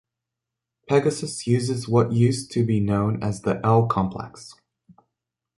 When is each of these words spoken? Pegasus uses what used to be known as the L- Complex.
Pegasus 0.89 1.45
uses 1.45 1.87
what 1.87 2.11
used 2.11 2.51
to 2.53 2.65
be 2.65 2.79
known 2.79 3.21
as 3.21 3.43
the 3.43 3.61
L- 3.63 3.85
Complex. 3.85 4.55